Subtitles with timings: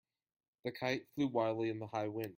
[0.63, 2.29] The kite flew wildly in the high wind.